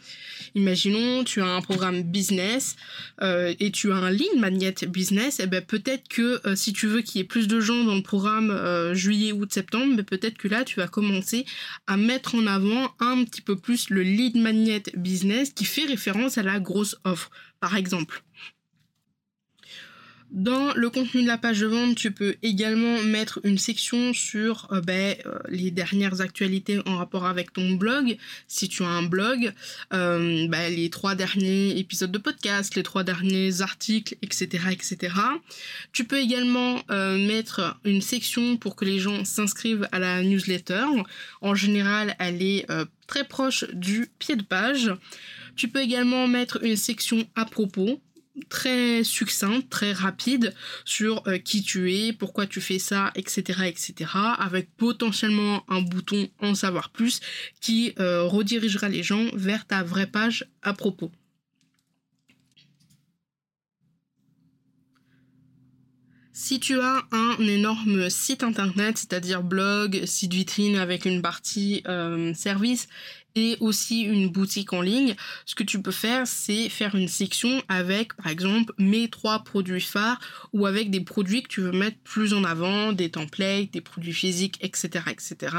Imaginons, 0.55 1.23
tu 1.23 1.41
as 1.41 1.47
un 1.47 1.61
programme 1.61 2.01
business 2.01 2.75
et 3.21 3.71
tu 3.71 3.91
as 3.91 3.95
un 3.95 4.11
lead 4.11 4.37
magnet 4.37 4.75
business, 4.87 5.39
et 5.39 5.43
eh 5.43 5.47
ben 5.47 5.61
peut-être 5.61 6.07
que 6.07 6.41
si 6.55 6.73
tu 6.73 6.87
veux 6.87 7.01
qu'il 7.01 7.19
y 7.19 7.21
ait 7.21 7.27
plus 7.27 7.47
de 7.47 7.59
gens 7.59 7.83
dans 7.83 7.95
le 7.95 8.01
programme 8.01 8.93
juillet, 8.93 9.31
août, 9.31 9.51
septembre, 9.53 9.82
ben 9.87 10.03
peut-être 10.03 10.37
que 10.37 10.47
là 10.47 10.63
tu 10.63 10.79
vas 10.79 10.87
commencer 10.87 11.45
à 11.87 11.97
mettre 11.97 12.35
en 12.35 12.47
avant 12.47 12.93
un 12.99 13.23
petit 13.23 13.41
peu 13.41 13.55
plus 13.55 13.89
le 13.89 14.03
lead 14.03 14.37
magnet 14.37 14.83
business 14.95 15.51
qui 15.51 15.65
fait 15.65 15.85
référence 15.85 16.37
à 16.37 16.43
la 16.43 16.59
grosse 16.59 16.97
offre 17.03 17.29
par 17.59 17.75
exemple. 17.75 18.23
Dans 20.33 20.73
le 20.73 20.89
contenu 20.89 21.21
de 21.21 21.27
la 21.27 21.37
page 21.37 21.59
de 21.59 21.67
vente, 21.67 21.93
tu 21.93 22.09
peux 22.09 22.37
également 22.41 23.03
mettre 23.03 23.39
une 23.43 23.59
section 23.59 24.13
sur 24.13 24.67
euh, 24.71 24.81
ben, 24.81 25.15
euh, 25.27 25.37
les 25.47 25.69
dernières 25.69 26.21
actualités 26.21 26.81
en 26.87 26.97
rapport 26.97 27.27
avec 27.27 27.53
ton 27.53 27.73
blog. 27.73 28.17
Si 28.47 28.67
tu 28.67 28.81
as 28.81 28.87
un 28.87 29.03
blog, 29.03 29.53
euh, 29.93 30.47
ben, 30.47 30.73
les 30.73 30.89
trois 30.89 31.13
derniers 31.13 31.77
épisodes 31.77 32.11
de 32.11 32.17
podcast, 32.17 32.73
les 32.73 32.81
trois 32.81 33.03
derniers 33.03 33.61
articles, 33.61 34.15
etc. 34.23 34.69
etc. 34.71 35.13
Tu 35.91 36.03
peux 36.03 36.17
également 36.17 36.81
mettre 36.89 37.79
une 37.85 38.01
section 38.01 38.57
pour 38.57 38.75
que 38.75 38.85
les 38.85 38.97
gens 38.97 39.25
s'inscrivent 39.25 39.87
à 39.91 39.99
la 39.99 40.23
newsletter. 40.23 40.85
En 41.41 41.53
général, 41.53 42.15
elle 42.17 42.41
est 42.41 42.65
très 43.05 43.23
proche 43.23 43.65
du 43.73 44.09
pied 44.17 44.35
de 44.35 44.43
page. 44.43 44.91
Tu 45.55 45.67
peux 45.67 45.81
également 45.81 46.27
mettre 46.27 46.63
une 46.63 46.75
section 46.75 47.27
à 47.35 47.45
propos 47.45 48.01
très 48.49 49.03
succincte, 49.03 49.69
très 49.69 49.93
rapide 49.93 50.53
sur 50.85 51.21
euh, 51.27 51.37
qui 51.37 51.63
tu 51.63 51.93
es, 51.93 52.13
pourquoi 52.13 52.47
tu 52.47 52.61
fais 52.61 52.79
ça, 52.79 53.11
etc., 53.15 53.63
etc., 53.65 54.11
avec 54.39 54.75
potentiellement 54.75 55.63
un 55.69 55.81
bouton 55.81 56.27
en 56.39 56.55
savoir 56.55 56.89
plus 56.89 57.19
qui 57.61 57.93
euh, 57.99 58.23
redirigera 58.23 58.89
les 58.89 59.03
gens 59.03 59.25
vers 59.33 59.65
ta 59.65 59.83
vraie 59.83 60.07
page 60.07 60.45
à 60.61 60.73
propos. 60.73 61.11
Si 66.35 66.59
tu 66.59 66.79
as 66.79 67.03
un 67.11 67.37
énorme 67.39 68.09
site 68.09 68.43
internet, 68.43 68.97
c'est-à-dire 68.97 69.43
blog, 69.43 70.03
site 70.05 70.33
vitrine 70.33 70.77
avec 70.77 71.05
une 71.05 71.21
partie 71.21 71.83
euh, 71.87 72.33
service 72.33 72.87
et 73.35 73.57
aussi 73.59 74.01
une 74.01 74.29
boutique 74.29 74.73
en 74.73 74.81
ligne, 74.81 75.15
ce 75.45 75.55
que 75.55 75.63
tu 75.63 75.81
peux 75.81 75.91
faire, 75.91 76.27
c'est 76.27 76.69
faire 76.69 76.95
une 76.95 77.07
section 77.07 77.61
avec, 77.67 78.15
par 78.15 78.27
exemple, 78.27 78.73
mes 78.77 79.09
trois 79.09 79.39
produits 79.39 79.81
phares 79.81 80.19
ou 80.53 80.65
avec 80.65 80.91
des 80.91 81.01
produits 81.01 81.41
que 81.41 81.47
tu 81.47 81.61
veux 81.61 81.71
mettre 81.71 81.97
plus 82.03 82.33
en 82.33 82.43
avant, 82.43 82.93
des 82.93 83.09
templates, 83.09 83.71
des 83.71 83.81
produits 83.81 84.13
physiques, 84.13 84.57
etc., 84.61 85.05
etc., 85.09 85.55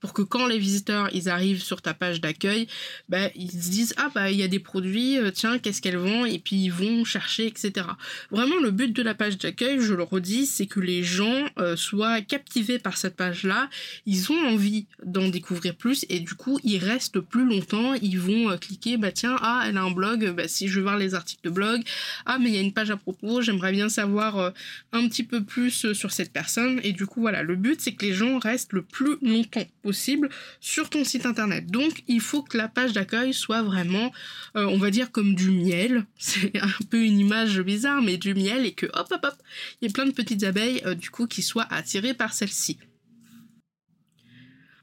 pour 0.00 0.12
que 0.12 0.22
quand 0.22 0.46
les 0.46 0.58
visiteurs 0.58 1.08
ils 1.12 1.28
arrivent 1.28 1.62
sur 1.62 1.82
ta 1.82 1.94
page 1.94 2.20
d'accueil, 2.20 2.66
bah, 3.08 3.30
ils 3.34 3.50
se 3.50 3.70
disent 3.70 3.94
ah 3.96 4.10
bah 4.14 4.30
il 4.30 4.38
y 4.38 4.42
a 4.42 4.48
des 4.48 4.58
produits, 4.58 5.18
euh, 5.18 5.30
tiens 5.30 5.58
qu'est-ce 5.58 5.80
qu'elles 5.80 5.96
vendent? 5.96 6.28
Et 6.28 6.38
puis 6.38 6.56
ils 6.56 6.72
vont 6.72 7.04
chercher, 7.04 7.46
etc. 7.46 7.86
Vraiment 8.30 8.56
le 8.60 8.70
but 8.70 8.92
de 8.92 9.02
la 9.02 9.14
page 9.14 9.38
d'accueil, 9.38 9.80
je 9.80 9.94
le 9.94 10.02
redis, 10.02 10.46
c'est 10.46 10.66
que 10.66 10.80
les 10.80 11.02
gens 11.02 11.44
euh, 11.58 11.76
soient 11.76 12.20
captivés 12.20 12.78
par 12.78 12.96
cette 12.96 13.16
page-là, 13.16 13.68
ils 14.06 14.30
ont 14.32 14.48
envie 14.48 14.86
d'en 15.02 15.28
découvrir 15.28 15.74
plus 15.74 16.04
et 16.08 16.20
du 16.20 16.34
coup 16.34 16.58
ils 16.62 16.78
restent 16.78 17.13
plus 17.18 17.46
longtemps, 17.46 17.94
ils 17.94 18.18
vont 18.18 18.50
euh, 18.50 18.56
cliquer, 18.56 18.96
bah 18.96 19.12
tiens, 19.12 19.36
ah, 19.40 19.64
elle 19.66 19.76
a 19.76 19.82
un 19.82 19.90
blog, 19.90 20.30
bah 20.30 20.48
si 20.48 20.68
je 20.68 20.76
veux 20.76 20.82
voir 20.82 20.96
les 20.96 21.14
articles 21.14 21.42
de 21.44 21.50
blog, 21.50 21.82
ah, 22.26 22.38
mais 22.38 22.50
il 22.50 22.54
y 22.54 22.58
a 22.58 22.60
une 22.60 22.72
page 22.72 22.90
à 22.90 22.96
propos, 22.96 23.42
j'aimerais 23.42 23.72
bien 23.72 23.88
savoir 23.88 24.38
euh, 24.38 24.50
un 24.92 25.08
petit 25.08 25.22
peu 25.22 25.42
plus 25.42 25.84
euh, 25.84 25.94
sur 25.94 26.12
cette 26.12 26.32
personne. 26.32 26.80
Et 26.82 26.92
du 26.92 27.06
coup, 27.06 27.20
voilà, 27.20 27.42
le 27.42 27.56
but, 27.56 27.80
c'est 27.80 27.92
que 27.92 28.04
les 28.04 28.14
gens 28.14 28.38
restent 28.38 28.72
le 28.72 28.82
plus 28.82 29.16
longtemps 29.22 29.66
possible 29.82 30.28
sur 30.60 30.90
ton 30.90 31.04
site 31.04 31.26
internet. 31.26 31.66
Donc, 31.66 32.02
il 32.08 32.20
faut 32.20 32.42
que 32.42 32.56
la 32.56 32.68
page 32.68 32.92
d'accueil 32.92 33.34
soit 33.34 33.62
vraiment, 33.62 34.12
on 34.54 34.78
va 34.78 34.90
dire, 34.90 35.10
comme 35.10 35.34
du 35.34 35.50
miel. 35.50 36.06
C'est 36.18 36.56
un 36.60 36.68
peu 36.90 37.02
une 37.02 37.18
image 37.18 37.60
bizarre, 37.60 38.02
mais 38.02 38.16
du 38.16 38.34
miel 38.34 38.64
et 38.66 38.72
que 38.72 38.86
hop, 38.86 39.08
hop, 39.10 39.20
hop, 39.22 39.34
il 39.80 39.88
y 39.88 39.90
a 39.90 39.92
plein 39.92 40.06
de 40.06 40.12
petites 40.12 40.44
abeilles, 40.44 40.82
du 40.96 41.10
coup, 41.10 41.26
qui 41.26 41.42
soient 41.42 41.66
attirées 41.70 42.14
par 42.14 42.32
celle-ci. 42.32 42.78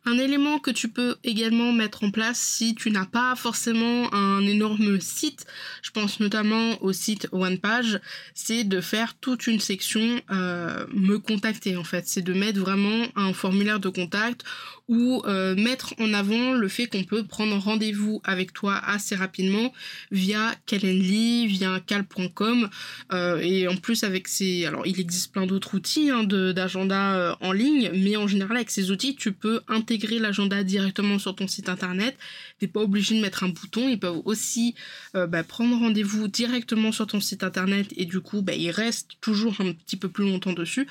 Un 0.04 0.18
élément 0.18 0.58
que 0.58 0.72
tu 0.72 0.88
peux 0.88 1.18
également 1.24 1.72
mettre 1.72 2.04
en 2.04 2.10
place 2.10 2.40
si 2.40 2.74
tu 2.74 2.90
n'as 2.90 3.06
pas 3.06 3.36
forcément 3.36 4.12
un 4.16 4.42
énorme 4.48 5.00
site, 5.00 5.46
je 5.84 5.92
pense 5.92 6.20
notamment 6.20 6.82
au 6.82 6.92
site 6.92 7.28
OnePage, 7.32 8.02
c'est 8.34 8.64
de 8.64 8.82
faire 8.82 9.14
toute 9.20 9.46
une 9.46 9.60
section 9.60 10.20
euh, 10.32 10.88
me 10.92 11.20
contacter 11.20 11.78
en 11.78 11.84
fait. 11.84 12.06
C'est 12.08 12.24
de 12.24 12.34
mettre 12.34 12.60
vraiment 12.60 13.06
un 13.16 13.32
formulaire 13.34 13.80
de 13.80 13.90
contact 13.90 14.44
ou 14.88 15.22
euh, 15.26 15.56
mettre 15.56 15.94
en 16.00 16.14
avant 16.16 16.54
le 16.54 16.68
fait 16.68 16.88
qu'on 16.88 17.04
peut 17.04 17.24
prendre 17.24 17.56
rendez-vous 17.58 18.22
avec 18.24 18.54
toi 18.54 18.78
assez 18.84 19.16
rapidement 19.16 19.72
via 20.12 20.56
Calendly, 20.66 21.46
via 21.46 21.80
cal.com 21.80 22.70
euh, 23.14 23.40
et 23.40 23.68
en 23.68 23.78
plus 23.78 24.04
avec 24.04 24.28
ces 24.28 24.66
alors 24.66 24.88
il 24.88 25.00
existe 25.00 25.32
plein 25.32 25.46
d'autres 25.46 25.76
outils 25.76 26.10
hein, 26.10 26.24
d'agenda 26.24 27.38
en 27.40 27.52
ligne 27.52 27.92
mais 27.94 28.18
en 28.18 28.28
général 28.28 28.58
avec 28.58 28.72
ces 28.72 28.90
outils 28.90 29.16
tu 29.16 29.32
peux 29.32 29.62
intégrer 29.68 29.91
intégrer 29.92 30.20
l'agenda 30.20 30.64
directement 30.64 31.20
sur 31.20 31.36
ton 31.36 31.48
site 31.48 31.68
internet. 31.68 32.18
T'es 32.60 32.68
pas 32.68 32.80
obligé 32.80 33.16
de 33.16 33.22
mettre 33.22 33.44
un 33.44 33.50
bouton. 33.50 33.90
Ils 33.90 34.00
peuvent 34.00 34.22
aussi 34.24 34.74
euh, 35.16 35.28
bah, 35.28 35.44
prendre 35.44 35.78
rendez-vous 35.78 36.30
directement 36.30 36.94
sur 36.94 37.08
ton 37.08 37.20
site 37.20 37.44
internet 37.44 37.88
et 37.98 38.06
du 38.06 38.22
coup, 38.22 38.42
bah, 38.42 38.54
ils 38.54 38.72
restent 38.72 39.20
toujours 39.20 39.60
un 39.60 39.74
petit 39.74 39.98
peu 39.98 40.08
plus 40.08 40.24
longtemps 40.24 40.54
dessus. 40.54 40.88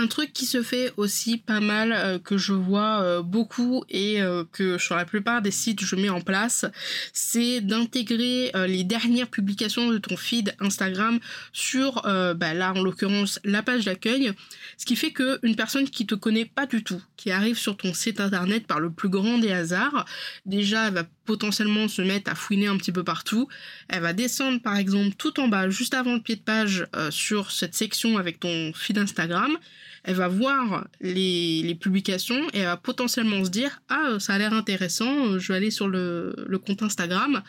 Un 0.00 0.06
truc 0.06 0.32
qui 0.32 0.46
se 0.46 0.62
fait 0.62 0.94
aussi 0.96 1.36
pas 1.36 1.60
mal, 1.60 1.92
euh, 1.92 2.18
que 2.18 2.38
je 2.38 2.54
vois 2.54 3.02
euh, 3.02 3.20
beaucoup 3.20 3.84
et 3.90 4.22
euh, 4.22 4.44
que 4.50 4.78
sur 4.78 4.96
la 4.96 5.04
plupart 5.04 5.42
des 5.42 5.50
sites 5.50 5.84
je 5.84 5.94
mets 5.94 6.08
en 6.08 6.22
place, 6.22 6.64
c'est 7.12 7.60
d'intégrer 7.60 8.50
les 8.66 8.82
dernières 8.82 9.28
publications 9.28 9.90
de 9.90 9.98
ton 9.98 10.16
feed 10.16 10.54
Instagram 10.58 11.18
sur, 11.52 12.02
bah, 12.02 12.54
là 12.54 12.72
en 12.72 12.82
l'occurrence, 12.82 13.40
la 13.44 13.62
page 13.62 13.84
d'accueil. 13.84 14.32
Ce 14.78 14.86
qui 14.86 14.96
fait 14.96 15.12
qu'une 15.12 15.56
personne 15.56 15.88
qui 15.88 16.06
te 16.06 16.14
connaît 16.14 16.46
pas 16.46 16.64
du 16.64 16.82
tout, 16.82 17.02
qui 17.16 17.30
arrive 17.30 17.58
sur 17.58 17.76
ton 17.76 17.92
site 17.92 18.20
internet 18.20 18.66
par 18.66 18.80
le 18.80 18.90
plus 18.90 19.08
grand 19.08 19.38
des 19.38 19.52
hasards, 19.52 20.06
déjà 20.46 20.88
elle 20.88 20.94
va 20.94 21.04
potentiellement 21.26 21.88
se 21.88 22.00
mettre 22.00 22.30
à 22.30 22.34
fouiner 22.34 22.68
un 22.68 22.76
petit 22.78 22.92
peu 22.92 23.04
partout. 23.04 23.48
Elle 23.88 24.02
va 24.02 24.12
descendre 24.12 24.62
par 24.62 24.76
exemple 24.76 25.14
tout 25.18 25.38
en 25.40 25.48
bas, 25.48 25.68
juste 25.68 25.94
avant 25.94 26.14
le 26.14 26.22
pied 26.22 26.36
de 26.36 26.42
page, 26.42 26.86
sur 27.10 27.50
cette 27.50 27.74
section 27.74 28.16
avec 28.16 28.40
ton 28.40 28.72
feed 28.72 28.98
Instagram 28.98 29.56
elle 30.04 30.16
va 30.16 30.28
voir 30.28 30.88
les, 31.00 31.76
publications 31.80 32.48
et 32.52 32.58
elle 32.58 32.66
va 32.66 32.76
potentiellement 32.76 33.44
se 33.44 33.50
dire 33.50 33.82
ah 33.88 34.18
ça 34.18 34.34
a 34.34 34.38
l'air 34.38 34.52
intéressant, 34.52 35.38
je 35.38 35.52
vais 35.52 35.56
aller 35.56 35.70
sur 35.70 35.88
le, 35.88 36.34
le 36.46 36.58
compte 36.58 36.82
Instagram. 36.82 37.42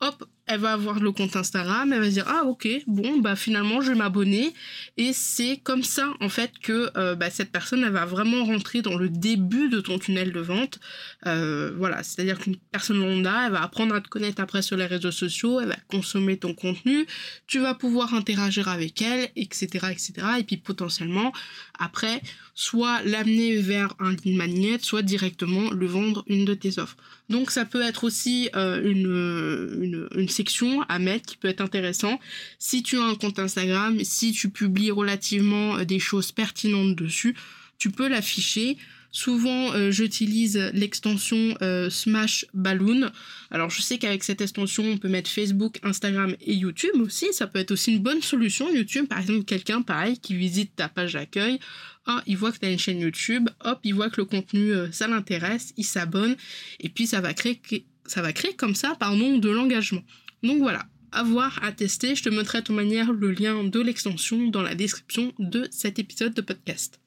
Hop, 0.00 0.24
elle 0.46 0.60
va 0.60 0.72
avoir 0.72 1.00
le 1.00 1.10
compte 1.12 1.36
Instagram, 1.36 1.92
elle 1.92 2.00
va 2.00 2.08
dire 2.08 2.26
ah 2.28 2.44
ok 2.44 2.68
bon 2.86 3.18
bah 3.18 3.36
finalement 3.36 3.80
je 3.80 3.90
vais 3.90 3.98
m'abonner. 3.98 4.54
Et 4.96 5.12
c'est 5.12 5.58
comme 5.62 5.82
ça 5.82 6.12
en 6.20 6.28
fait 6.28 6.52
que 6.60 6.90
euh, 6.96 7.14
bah, 7.14 7.30
cette 7.30 7.50
personne 7.50 7.82
elle 7.84 7.92
va 7.92 8.04
vraiment 8.04 8.44
rentrer 8.44 8.82
dans 8.82 8.96
le 8.96 9.08
début 9.08 9.68
de 9.68 9.80
ton 9.80 9.98
tunnel 9.98 10.32
de 10.32 10.40
vente. 10.40 10.78
Euh, 11.26 11.72
voilà. 11.76 12.02
C'est 12.02 12.22
à 12.22 12.24
dire 12.24 12.38
qu'une 12.38 12.56
personne 12.56 13.00
lambda 13.00 13.46
elle 13.46 13.52
va 13.52 13.62
apprendre 13.62 13.94
à 13.94 14.00
te 14.00 14.08
connaître 14.08 14.40
après 14.40 14.62
sur 14.62 14.76
les 14.76 14.86
réseaux 14.86 15.10
sociaux 15.10 15.60
elle 15.60 15.68
va 15.68 15.76
consommer 15.88 16.36
ton 16.36 16.54
contenu 16.54 17.06
tu 17.46 17.58
vas 17.58 17.74
pouvoir 17.74 18.14
interagir 18.14 18.68
avec 18.68 19.02
elle 19.02 19.28
etc 19.36 19.86
etc 19.90 20.12
et 20.38 20.44
puis 20.44 20.56
potentiellement 20.56 21.32
après 21.78 22.22
soit 22.54 23.02
l'amener 23.02 23.56
vers 23.58 23.94
un 23.98 24.12
lead 24.12 24.36
magnet 24.36 24.78
soit 24.80 25.02
directement 25.02 25.70
le 25.70 25.86
vendre 25.86 26.24
une 26.26 26.44
de 26.44 26.54
tes 26.54 26.78
offres. 26.78 26.96
Donc 27.28 27.50
ça 27.50 27.64
peut 27.64 27.82
être 27.82 28.04
aussi 28.04 28.48
euh, 28.54 28.80
une, 28.82 30.08
une 30.14 30.28
section 30.36 30.82
à 30.82 30.98
mettre 30.98 31.26
qui 31.26 31.36
peut 31.36 31.48
être 31.48 31.60
intéressant. 31.60 32.20
Si 32.58 32.82
tu 32.82 32.98
as 32.98 33.04
un 33.04 33.14
compte 33.14 33.38
Instagram, 33.38 34.02
si 34.04 34.32
tu 34.32 34.50
publies 34.50 34.90
relativement 34.90 35.76
euh, 35.76 35.84
des 35.84 35.98
choses 35.98 36.32
pertinentes 36.32 36.94
dessus, 36.96 37.34
tu 37.78 37.90
peux 37.90 38.08
l'afficher 38.08 38.76
Souvent, 39.12 39.72
euh, 39.72 39.90
j'utilise 39.90 40.58
l'extension 40.74 41.56
euh, 41.62 41.88
Smash 41.88 42.44
Balloon. 42.52 43.10
Alors, 43.50 43.70
je 43.70 43.80
sais 43.80 43.96
qu'avec 43.96 44.22
cette 44.22 44.42
extension, 44.42 44.84
on 44.84 44.98
peut 44.98 45.08
mettre 45.08 45.30
Facebook, 45.30 45.78
Instagram 45.82 46.36
et 46.42 46.52
YouTube 46.52 47.00
aussi. 47.00 47.32
Ça 47.32 47.46
peut 47.46 47.60
être 47.60 47.70
aussi 47.70 47.94
une 47.94 48.02
bonne 48.02 48.20
solution. 48.20 48.70
YouTube, 48.70 49.06
par 49.06 49.20
exemple, 49.20 49.44
quelqu'un, 49.44 49.80
pareil, 49.80 50.18
qui 50.18 50.34
visite 50.34 50.76
ta 50.76 50.90
page 50.90 51.14
d'accueil. 51.14 51.58
Ah, 52.04 52.22
il 52.26 52.36
voit 52.36 52.52
que 52.52 52.58
tu 52.58 52.66
as 52.66 52.70
une 52.70 52.78
chaîne 52.78 53.00
YouTube. 53.00 53.48
Hop, 53.64 53.78
il 53.84 53.94
voit 53.94 54.10
que 54.10 54.20
le 54.20 54.26
contenu, 54.26 54.72
ça 54.92 55.08
l'intéresse. 55.08 55.72
Il 55.78 55.84
s'abonne. 55.84 56.36
Et 56.80 56.90
puis, 56.90 57.06
ça 57.06 57.22
va 57.22 57.32
créer, 57.32 57.58
ça 58.04 58.20
va 58.20 58.34
créer 58.34 58.52
comme 58.52 58.74
ça, 58.74 58.96
pardon, 59.00 59.38
de 59.38 59.48
l'engagement. 59.48 60.02
Donc 60.42 60.58
voilà, 60.58 60.86
à 61.12 61.22
voir, 61.22 61.58
à 61.62 61.72
tester. 61.72 62.14
Je 62.14 62.22
te 62.22 62.28
mettrai 62.28 62.60
de 62.60 62.64
toute 62.64 62.76
manière 62.76 63.12
le 63.12 63.30
lien 63.30 63.64
de 63.64 63.80
l'extension 63.80 64.48
dans 64.48 64.62
la 64.62 64.74
description 64.74 65.32
de 65.38 65.68
cet 65.70 65.98
épisode 65.98 66.34
de 66.34 66.42
podcast. 66.42 67.00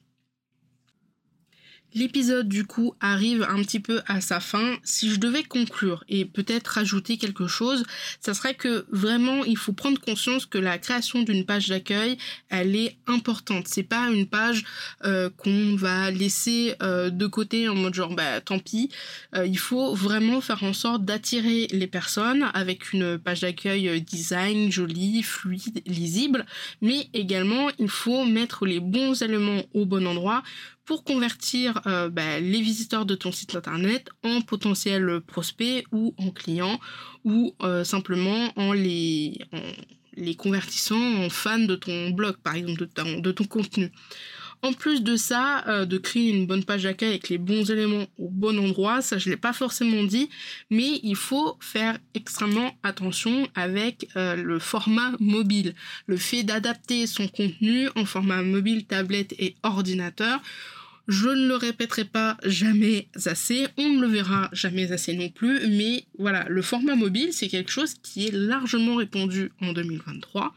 L'épisode 1.92 2.48
du 2.48 2.64
coup 2.64 2.94
arrive 3.00 3.42
un 3.42 3.62
petit 3.62 3.80
peu 3.80 4.00
à 4.06 4.20
sa 4.20 4.38
fin. 4.38 4.76
Si 4.84 5.10
je 5.10 5.18
devais 5.18 5.42
conclure 5.42 6.04
et 6.08 6.24
peut-être 6.24 6.68
rajouter 6.68 7.16
quelque 7.16 7.48
chose, 7.48 7.84
ça 8.20 8.32
serait 8.32 8.54
que 8.54 8.86
vraiment 8.90 9.44
il 9.44 9.56
faut 9.56 9.72
prendre 9.72 10.00
conscience 10.00 10.46
que 10.46 10.58
la 10.58 10.78
création 10.78 11.22
d'une 11.22 11.44
page 11.44 11.68
d'accueil, 11.68 12.16
elle 12.48 12.76
est 12.76 12.96
importante. 13.08 13.66
C'est 13.66 13.82
pas 13.82 14.08
une 14.10 14.26
page 14.26 14.64
euh, 15.04 15.30
qu'on 15.36 15.74
va 15.74 16.12
laisser 16.12 16.74
euh, 16.80 17.10
de 17.10 17.26
côté 17.26 17.68
en 17.68 17.74
mode 17.74 17.94
genre 17.94 18.14
bah 18.14 18.40
tant 18.40 18.60
pis. 18.60 18.90
Euh, 19.34 19.46
il 19.46 19.58
faut 19.58 19.94
vraiment 19.94 20.40
faire 20.40 20.62
en 20.62 20.72
sorte 20.72 21.04
d'attirer 21.04 21.66
les 21.72 21.88
personnes 21.88 22.50
avec 22.54 22.92
une 22.92 23.18
page 23.18 23.40
d'accueil 23.40 24.00
design 24.00 24.70
jolie, 24.70 25.24
fluide, 25.24 25.82
lisible, 25.86 26.46
mais 26.82 27.08
également 27.14 27.68
il 27.78 27.88
faut 27.88 28.24
mettre 28.24 28.64
les 28.64 28.78
bons 28.78 29.20
éléments 29.22 29.62
au 29.74 29.86
bon 29.86 30.06
endroit 30.06 30.42
pour 30.90 31.04
convertir 31.04 31.80
euh, 31.86 32.08
bah, 32.08 32.40
les 32.40 32.60
visiteurs 32.60 33.06
de 33.06 33.14
ton 33.14 33.30
site 33.30 33.54
internet 33.54 34.08
en 34.24 34.40
potentiels 34.40 35.20
prospects 35.20 35.84
ou 35.92 36.16
en 36.18 36.30
clients 36.30 36.80
ou 37.24 37.54
euh, 37.62 37.84
simplement 37.84 38.52
en 38.56 38.72
les, 38.72 39.38
convertissant 40.36 41.00
en 41.22 41.30
fans 41.30 41.60
de 41.60 41.76
ton 41.76 42.10
blog 42.10 42.38
par 42.42 42.56
exemple 42.56 42.88
de 43.22 43.30
ton, 43.30 43.44
contenu. 43.44 43.92
En 44.62 44.72
plus 44.72 45.04
de 45.04 45.14
ça, 45.14 45.64
euh, 45.68 45.84
de 45.86 45.96
créer 45.96 46.30
une 46.30 46.48
bonne 46.48 46.64
page 46.64 46.82
d'accueil 46.82 47.10
avec 47.10 47.28
les 47.28 47.38
bons 47.38 47.70
éléments 47.70 48.06
au 48.18 48.28
bon 48.28 48.58
endroit, 48.58 49.00
ça 49.00 49.16
je 49.16 49.30
l'ai 49.30 49.36
pas 49.36 49.52
forcément 49.52 50.02
dit, 50.02 50.28
mais 50.70 50.98
il 51.04 51.14
faut 51.14 51.56
faire 51.60 51.98
extrêmement 52.14 52.76
attention 52.82 53.46
avec 53.54 54.08
le 54.16 54.58
format 54.58 55.12
mobile. 55.20 55.76
Le 56.08 56.16
fait 56.16 56.42
d'adapter 56.42 57.06
son 57.06 57.28
contenu 57.28 57.88
en 57.94 58.04
format 58.04 58.42
mobile, 58.42 58.86
tablette 58.86 59.34
et 59.38 59.54
ordinateur 59.62 60.40
je 61.08 61.28
ne 61.28 61.48
le 61.48 61.56
répéterai 61.56 62.04
pas 62.04 62.36
jamais 62.44 63.08
assez, 63.26 63.66
on 63.76 63.88
ne 63.88 64.00
le 64.00 64.08
verra 64.08 64.48
jamais 64.52 64.92
assez 64.92 65.14
non 65.14 65.28
plus, 65.28 65.66
mais 65.68 66.04
voilà, 66.18 66.46
le 66.48 66.62
format 66.62 66.96
mobile, 66.96 67.32
c'est 67.32 67.48
quelque 67.48 67.70
chose 67.70 67.94
qui 68.02 68.26
est 68.26 68.32
largement 68.32 68.96
répandu 68.96 69.52
en 69.60 69.72
2023. 69.72 70.54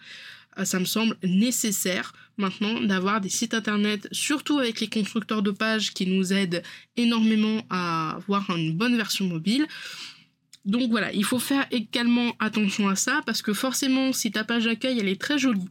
Euh, 0.59 0.65
ça 0.65 0.79
me 0.79 0.85
semble 0.85 1.17
nécessaire 1.23 2.13
maintenant 2.37 2.81
d'avoir 2.81 3.21
des 3.21 3.29
sites 3.29 3.53
internet, 3.53 4.07
surtout 4.11 4.59
avec 4.59 4.79
les 4.79 4.87
constructeurs 4.87 5.41
de 5.41 5.51
pages 5.51 5.93
qui 5.93 6.05
nous 6.07 6.33
aident 6.33 6.63
énormément 6.97 7.65
à 7.69 8.15
avoir 8.15 8.49
une 8.55 8.73
bonne 8.73 8.95
version 8.95 9.25
mobile. 9.25 9.65
Donc 10.65 10.89
voilà, 10.89 11.11
il 11.11 11.25
faut 11.25 11.39
faire 11.39 11.65
également 11.71 12.33
attention 12.39 12.87
à 12.87 12.95
ça 12.95 13.21
parce 13.25 13.41
que 13.41 13.53
forcément, 13.53 14.13
si 14.13 14.31
ta 14.31 14.43
page 14.43 14.65
d'accueil 14.65 14.99
elle 14.99 15.09
est 15.09 15.19
très 15.19 15.37
jolie, 15.37 15.69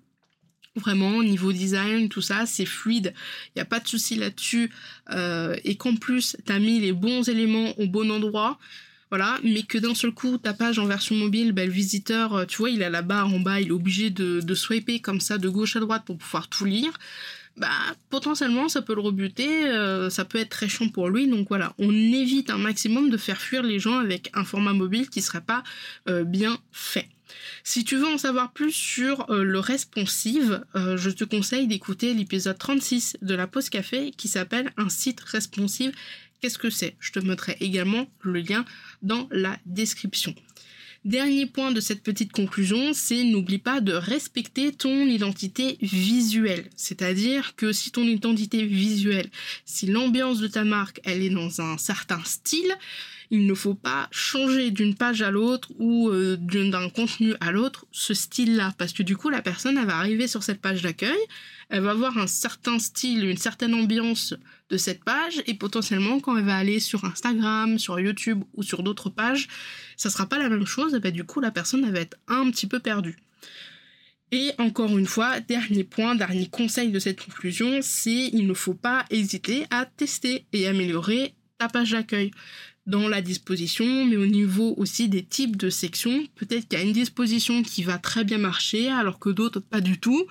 Vraiment, 0.74 1.22
niveau 1.22 1.52
design, 1.52 2.08
tout 2.08 2.22
ça, 2.22 2.46
c'est 2.46 2.64
fluide. 2.64 3.12
Il 3.48 3.52
n'y 3.56 3.62
a 3.62 3.66
pas 3.66 3.78
de 3.78 3.86
souci 3.86 4.16
là-dessus. 4.16 4.72
Euh, 5.10 5.54
et 5.64 5.76
qu'en 5.76 5.96
plus, 5.96 6.36
tu 6.46 6.52
as 6.52 6.58
mis 6.58 6.80
les 6.80 6.92
bons 6.92 7.28
éléments 7.28 7.78
au 7.78 7.86
bon 7.86 8.10
endroit. 8.10 8.58
Voilà, 9.10 9.38
mais 9.44 9.64
que 9.64 9.76
d'un 9.76 9.94
seul 9.94 10.12
coup, 10.12 10.38
ta 10.38 10.54
page 10.54 10.78
en 10.78 10.86
version 10.86 11.14
mobile, 11.14 11.52
ben, 11.52 11.66
le 11.66 11.72
visiteur, 11.72 12.34
euh, 12.34 12.44
tu 12.46 12.56
vois, 12.56 12.70
il 12.70 12.82
a 12.82 12.88
la 12.88 13.02
barre 13.02 13.28
en 13.28 13.40
bas, 13.40 13.60
il 13.60 13.68
est 13.68 13.72
obligé 13.72 14.08
de, 14.08 14.54
swiper 14.54 15.00
comme 15.00 15.20
ça 15.20 15.36
de 15.36 15.50
gauche 15.50 15.76
à 15.76 15.80
droite 15.80 16.04
pour 16.06 16.16
pouvoir 16.16 16.48
tout 16.48 16.64
lire. 16.64 16.98
Bah, 17.58 17.68
potentiellement, 18.08 18.70
ça 18.70 18.80
peut 18.80 18.94
le 18.94 19.02
rebuter, 19.02 19.66
euh, 19.66 20.08
ça 20.08 20.24
peut 20.24 20.38
être 20.38 20.48
très 20.48 20.70
chiant 20.70 20.88
pour 20.88 21.10
lui. 21.10 21.28
Donc 21.28 21.48
voilà, 21.48 21.74
on 21.76 21.92
évite 21.92 22.48
un 22.48 22.56
maximum 22.56 23.10
de 23.10 23.18
faire 23.18 23.38
fuir 23.38 23.62
les 23.62 23.78
gens 23.78 23.98
avec 23.98 24.30
un 24.32 24.44
format 24.44 24.72
mobile 24.72 25.10
qui 25.10 25.20
serait 25.20 25.42
pas 25.42 25.62
bien 26.06 26.58
fait. 26.70 27.10
Si 27.64 27.84
tu 27.84 27.96
veux 27.96 28.06
en 28.06 28.18
savoir 28.18 28.52
plus 28.52 28.72
sur 28.72 29.30
euh, 29.30 29.44
le 29.44 29.58
responsive, 29.58 30.64
euh, 30.74 30.96
je 30.96 31.10
te 31.10 31.24
conseille 31.24 31.66
d'écouter 31.66 32.14
l'épisode 32.14 32.58
36 32.58 33.16
de 33.22 33.34
la 33.34 33.46
pause 33.46 33.68
café 33.68 34.10
qui 34.10 34.28
s'appelle 34.28 34.72
Un 34.76 34.88
site 34.88 35.20
responsive. 35.20 35.92
Qu'est-ce 36.40 36.58
que 36.58 36.70
c'est? 36.70 36.96
Je 36.98 37.12
te 37.12 37.20
mettrai 37.20 37.56
également 37.60 38.08
le 38.22 38.40
lien 38.40 38.64
dans 39.02 39.28
la 39.30 39.56
description. 39.66 40.34
Dernier 41.04 41.46
point 41.46 41.72
de 41.72 41.80
cette 41.80 42.04
petite 42.04 42.30
conclusion, 42.30 42.92
c'est 42.92 43.24
n'oublie 43.24 43.58
pas 43.58 43.80
de 43.80 43.92
respecter 43.92 44.70
ton 44.70 45.06
identité 45.06 45.76
visuelle. 45.82 46.70
C'est-à-dire 46.76 47.56
que 47.56 47.72
si 47.72 47.90
ton 47.90 48.04
identité 48.04 48.64
visuelle, 48.64 49.28
si 49.64 49.86
l'ambiance 49.86 50.38
de 50.38 50.46
ta 50.46 50.62
marque, 50.62 51.00
elle 51.02 51.22
est 51.22 51.30
dans 51.30 51.60
un 51.60 51.76
certain 51.76 52.22
style, 52.24 52.72
il 53.32 53.46
ne 53.46 53.54
faut 53.54 53.74
pas 53.74 54.08
changer 54.10 54.70
d'une 54.70 54.94
page 54.94 55.22
à 55.22 55.30
l'autre 55.30 55.70
ou 55.78 56.10
euh, 56.10 56.36
d'un 56.36 56.90
contenu 56.90 57.32
à 57.40 57.50
l'autre 57.50 57.86
ce 57.90 58.12
style-là, 58.12 58.74
parce 58.76 58.92
que 58.92 59.02
du 59.02 59.16
coup 59.16 59.30
la 59.30 59.40
personne 59.40 59.82
va 59.82 59.96
arriver 59.96 60.28
sur 60.28 60.42
cette 60.42 60.60
page 60.60 60.82
d'accueil, 60.82 61.18
elle 61.70 61.80
va 61.80 61.92
avoir 61.92 62.18
un 62.18 62.26
certain 62.26 62.78
style, 62.78 63.24
une 63.24 63.38
certaine 63.38 63.72
ambiance 63.72 64.34
de 64.68 64.76
cette 64.76 65.02
page, 65.02 65.42
et 65.46 65.54
potentiellement 65.54 66.20
quand 66.20 66.36
elle 66.36 66.44
va 66.44 66.56
aller 66.56 66.78
sur 66.78 67.06
Instagram, 67.06 67.78
sur 67.78 67.98
YouTube 67.98 68.44
ou 68.52 68.62
sur 68.62 68.82
d'autres 68.82 69.08
pages, 69.08 69.48
ça 69.96 70.10
sera 70.10 70.26
pas 70.26 70.38
la 70.38 70.50
même 70.50 70.66
chose, 70.66 70.94
et 70.94 71.00
ben, 71.00 71.10
du 71.10 71.24
coup 71.24 71.40
la 71.40 71.50
personne 71.50 71.90
va 71.90 72.00
être 72.00 72.18
un 72.28 72.50
petit 72.50 72.66
peu 72.66 72.80
perdue. 72.80 73.16
Et 74.30 74.50
encore 74.58 74.98
une 74.98 75.06
fois, 75.06 75.40
dernier 75.40 75.84
point, 75.84 76.14
dernier 76.14 76.48
conseil 76.48 76.90
de 76.90 76.98
cette 76.98 77.24
conclusion, 77.24 77.80
c'est 77.80 78.28
il 78.32 78.46
ne 78.46 78.54
faut 78.54 78.74
pas 78.74 79.06
hésiter 79.08 79.64
à 79.70 79.86
tester 79.86 80.44
et 80.52 80.68
améliorer 80.68 81.34
ta 81.58 81.68
page 81.68 81.92
d'accueil 81.92 82.30
dans 82.86 83.08
la 83.08 83.22
disposition, 83.22 84.04
mais 84.04 84.16
au 84.16 84.26
niveau 84.26 84.74
aussi 84.76 85.08
des 85.08 85.22
types 85.22 85.56
de 85.56 85.70
sections. 85.70 86.24
Peut-être 86.34 86.68
qu'il 86.68 86.78
y 86.78 86.82
a 86.82 86.84
une 86.84 86.92
disposition 86.92 87.62
qui 87.62 87.84
va 87.84 87.98
très 87.98 88.24
bien 88.24 88.38
marcher, 88.38 88.88
alors 88.88 89.18
que 89.18 89.30
d'autres 89.30 89.60
pas 89.60 89.80
du 89.80 90.00
tout. 90.00 90.26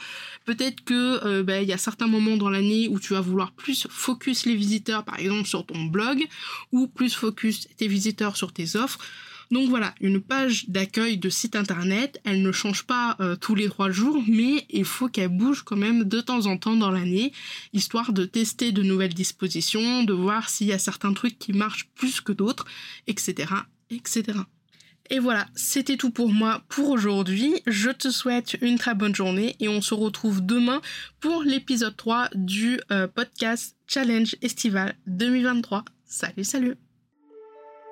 Peut-être 0.46 0.84
que 0.84 1.26
euh, 1.26 1.44
ben, 1.44 1.64
il 1.64 1.70
y 1.70 1.74
a 1.74 1.78
certains 1.78 2.08
moments 2.08 2.36
dans 2.36 2.50
l'année 2.50 2.90
où 2.90 3.00
tu 3.00 3.14
vas 3.14 3.22
vouloir 3.22 3.54
plus 3.54 3.88
focus 3.90 4.46
les 4.46 4.56
visiteurs, 4.56 5.06
par 5.06 5.20
exemple 5.20 5.48
sur 5.48 5.66
ton 5.66 5.86
blog, 5.86 6.28
ou 6.72 6.88
plus 6.88 7.14
focus 7.14 7.68
tes 7.78 7.88
visiteurs 7.88 8.36
sur 8.36 8.52
tes 8.52 8.76
offres. 8.76 9.00
Donc 9.52 9.70
voilà, 9.70 9.94
une 10.00 10.22
page 10.22 10.70
d'accueil 10.70 11.18
de 11.18 11.30
site 11.30 11.58
internet, 11.58 12.22
elle 12.24 12.42
ne 12.42 12.54
change 12.54 12.84
pas 12.84 13.18
euh, 13.20 13.36
tous 13.36 13.54
les 13.54 13.68
trois 13.68 13.92
jours, 13.92 14.24
mais 14.26 14.66
il 14.70 14.86
faut 14.86 15.10
qu'elle 15.10 15.28
bouge 15.28 15.64
quand 15.64 15.76
même 15.76 16.06
de 16.06 16.22
temps 16.22 16.46
en 16.46 16.58
temps 16.58 16.78
dans 16.78 16.90
l'année, 16.90 17.34
histoire 17.74 18.14
de 18.14 18.24
tester 18.24 18.72
de 18.72 18.82
nouvelles 18.82 19.14
dispositions, 19.14 20.04
de 20.04 20.14
voir 20.14 20.50
s'il 20.50 20.68
y 20.68 20.74
a 20.74 20.80
certains 20.80 21.12
trucs 21.12 21.38
qui 21.38 21.52
marchent 21.52 21.90
plus 21.96 22.22
que 22.22 22.32
d'autres, 22.32 22.66
etc., 23.08 23.54
etc. 23.90 24.40
Et 25.10 25.20
voilà, 25.20 25.46
c'était 25.54 25.98
tout 25.98 26.12
pour 26.12 26.30
moi 26.30 26.64
pour 26.70 26.90
aujourd'hui. 26.90 27.62
Je 27.68 27.90
te 27.90 28.10
souhaite 28.10 28.56
une 28.62 28.78
très 28.78 28.96
bonne 28.96 29.14
journée 29.14 29.58
et 29.60 29.68
on 29.68 29.82
se 29.82 29.94
retrouve 29.94 30.46
demain 30.46 30.82
pour 31.20 31.44
l'épisode 31.44 31.98
3 31.98 32.30
du 32.36 32.80
euh, 32.92 33.08
podcast 33.08 33.76
Challenge 33.88 34.34
Estival 34.42 34.96
2023. 35.08 35.84
Salut, 36.06 36.46
salut 36.46 36.91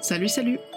Salut, 0.00 0.28
salut 0.28 0.69